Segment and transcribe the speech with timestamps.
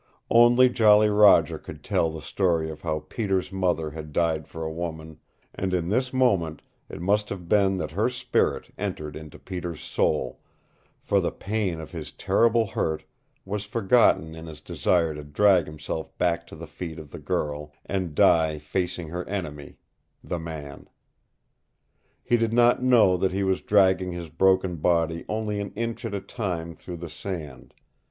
[0.31, 4.71] Only Jolly Roger could tell the story of how Peter's mother had died for a
[4.73, 5.19] woman,
[5.53, 10.39] and in this moment it must have been that her spirit entered into Peter's soul,
[11.01, 13.03] for the pain of his terrible hurt
[13.45, 17.71] was forgotten in his desire to drag himself back to the feet of the girl,
[17.85, 19.77] and die facing her enemy
[20.23, 20.89] the man.
[22.23, 26.15] He did not know that he was dragging his broken body only an inch at
[26.15, 27.75] a time through the sand.